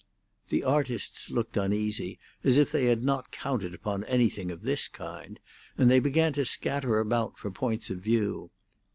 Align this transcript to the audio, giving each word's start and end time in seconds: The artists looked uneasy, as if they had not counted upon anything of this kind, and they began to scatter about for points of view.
The 0.47 0.63
artists 0.63 1.29
looked 1.29 1.57
uneasy, 1.57 2.17
as 2.43 2.57
if 2.57 2.71
they 2.71 2.85
had 2.85 3.05
not 3.05 3.29
counted 3.29 3.75
upon 3.75 4.03
anything 4.05 4.49
of 4.49 4.63
this 4.63 4.87
kind, 4.87 5.39
and 5.77 5.91
they 5.91 5.99
began 5.99 6.33
to 6.33 6.43
scatter 6.43 6.97
about 6.99 7.37
for 7.37 7.51
points 7.51 7.91
of 7.91 7.99
view. 7.99 8.49